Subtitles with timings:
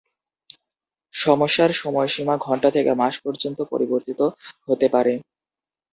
[1.13, 4.19] সমস্যার সময়সীমা ঘণ্টা থেকে মাস পর্যন্ত পরিবর্তিত
[4.67, 5.13] হতে পারে।